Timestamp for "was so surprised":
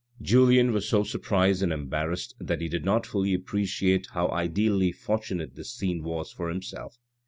0.73-1.61